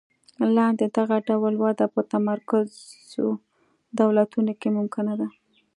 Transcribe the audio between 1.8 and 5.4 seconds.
په متمرکزو دولتونو کې ممکنه ده.